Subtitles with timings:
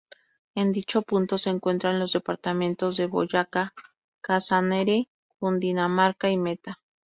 [0.55, 3.75] En dicho punto se encuentran los departamentos de Boyacá,
[4.21, 6.79] Casanare, Cundinamarca y Meta.